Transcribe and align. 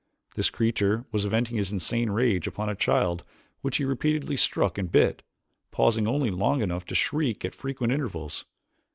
This 0.33 0.49
creature 0.49 1.05
was 1.11 1.25
venting 1.25 1.57
his 1.57 1.71
insane 1.71 2.09
rage 2.09 2.47
upon 2.47 2.69
a 2.69 2.75
child 2.75 3.23
which 3.61 3.77
he 3.77 3.85
repeatedly 3.85 4.35
struck 4.35 4.79
and 4.79 4.91
bit, 4.91 5.21
pausing 5.69 6.07
only 6.07 6.31
long 6.31 6.63
enough 6.63 6.85
to 6.85 6.95
shriek 6.95 7.45
at 7.45 7.53
frequent 7.53 7.93
intervals. 7.93 8.45